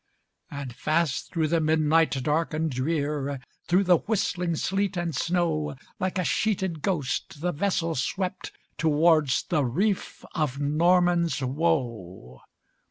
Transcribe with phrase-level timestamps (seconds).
[0.49, 6.17] And fast through the midnight dark and drear, Through the whistling sleet and snow, Like
[6.17, 12.39] a sheeted ghost, the vessel swept Towards the reef of Norman's Woe.